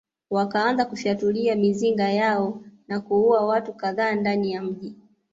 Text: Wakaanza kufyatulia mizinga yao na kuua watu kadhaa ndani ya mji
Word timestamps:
Wakaanza 0.29 0.85
kufyatulia 0.85 1.55
mizinga 1.55 2.11
yao 2.11 2.63
na 2.87 2.99
kuua 2.99 3.45
watu 3.45 3.73
kadhaa 3.73 4.15
ndani 4.15 4.51
ya 4.51 4.61
mji 4.63 4.95